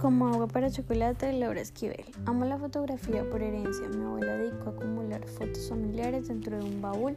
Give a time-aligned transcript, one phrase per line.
[0.00, 2.04] Como agua para chocolate, Laura Esquivel.
[2.26, 3.88] Amo la fotografía por herencia.
[3.88, 7.16] Mi abuela dedicó a acumular fotos familiares dentro de un baúl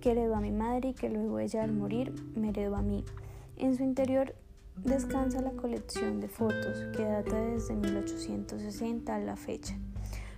[0.00, 3.04] que heredó a mi madre y que luego ella al morir me heredó a mí.
[3.56, 4.34] En su interior
[4.84, 9.74] descansa la colección de fotos que data desde 1860 a la fecha.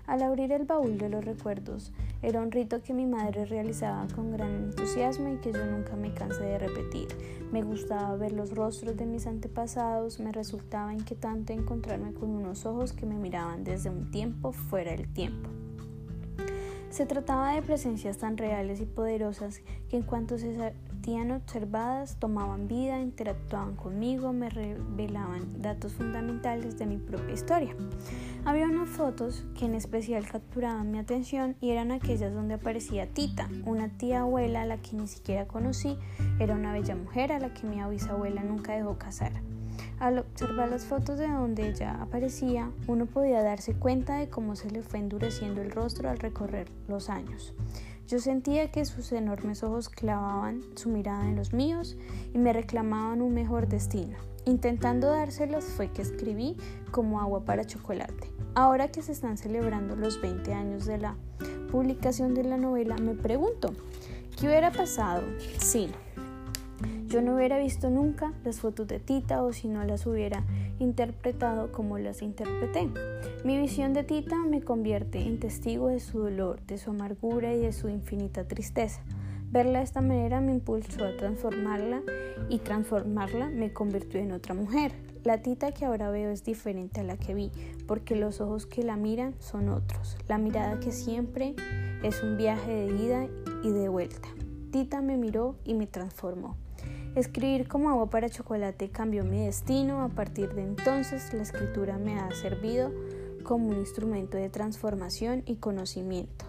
[0.06, 1.92] Al abrir el baúl de los recuerdos,
[2.22, 6.12] era un rito que mi madre realizaba con gran entusiasmo y que yo nunca me
[6.12, 7.08] cansé de repetir.
[7.50, 12.92] Me gustaba ver los rostros de mis antepasados, me resultaba inquietante encontrarme con unos ojos
[12.92, 15.48] que me miraban desde un tiempo fuera del tiempo.
[16.90, 22.66] Se trataba de presencias tan reales y poderosas que en cuanto se sentían observadas, tomaban
[22.66, 27.76] vida, interactuaban conmigo, me revelaban datos fundamentales de mi propia historia.
[28.44, 33.48] Había unas fotos que en especial capturaban mi atención y eran aquellas donde aparecía Tita,
[33.64, 35.96] una tía abuela a la que ni siquiera conocí,
[36.40, 39.32] era una bella mujer a la que mi bisabuela nunca dejó casar.
[40.00, 44.70] Al observar las fotos de donde ella aparecía, uno podía darse cuenta de cómo se
[44.70, 47.52] le fue endureciendo el rostro al recorrer los años.
[48.08, 51.98] Yo sentía que sus enormes ojos clavaban su mirada en los míos
[52.32, 54.16] y me reclamaban un mejor destino.
[54.46, 56.56] Intentando dárselos fue que escribí
[56.90, 58.32] como agua para chocolate.
[58.54, 61.16] Ahora que se están celebrando los 20 años de la
[61.70, 63.74] publicación de la novela, me pregunto,
[64.38, 65.22] ¿qué hubiera pasado
[65.58, 65.90] si
[67.10, 70.44] yo no hubiera visto nunca las fotos de Tita o si no las hubiera
[70.78, 72.88] interpretado como las interpreté.
[73.44, 77.58] Mi visión de Tita me convierte en testigo de su dolor, de su amargura y
[77.58, 79.02] de su infinita tristeza.
[79.50, 82.02] Verla de esta manera me impulsó a transformarla
[82.48, 84.92] y transformarla me convirtió en otra mujer.
[85.24, 87.50] La Tita que ahora veo es diferente a la que vi,
[87.88, 90.16] porque los ojos que la miran son otros.
[90.28, 91.56] La mirada que siempre
[92.04, 93.26] es un viaje de ida
[93.64, 94.28] y de vuelta.
[94.70, 96.56] Tita me miró y me transformó.
[97.16, 100.02] Escribir como agua para chocolate cambió mi destino.
[100.02, 102.92] A partir de entonces la escritura me ha servido
[103.42, 106.44] como un instrumento de transformación y conocimiento.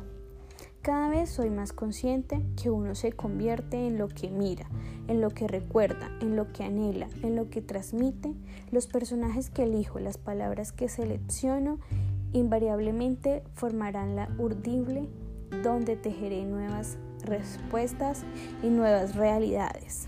[0.82, 4.68] Cada vez soy más consciente que uno se convierte en lo que mira,
[5.08, 8.34] en lo que recuerda, en lo que anhela, en lo que transmite.
[8.72, 11.80] Los personajes que elijo, las palabras que selecciono,
[12.34, 15.08] invariablemente formarán la urdible
[15.64, 18.24] donde tejeré nuevas respuestas
[18.64, 20.06] y nuevas realidades.